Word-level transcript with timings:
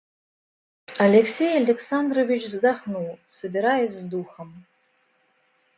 Алексей 0.97 1.55
Александрович 1.55 2.45
вздохнул, 2.47 3.19
собираясь 3.27 3.93
с 3.93 4.03
духом. 4.03 4.65